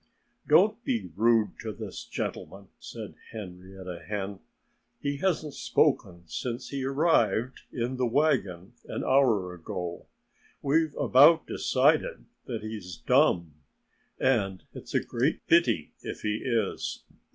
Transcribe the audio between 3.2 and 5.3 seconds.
Henrietta Hen. "He